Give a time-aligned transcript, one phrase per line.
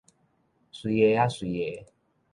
[0.03, 0.07] 隨个
[1.29, 1.91] 仔隨个